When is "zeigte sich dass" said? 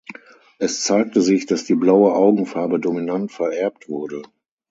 0.83-1.63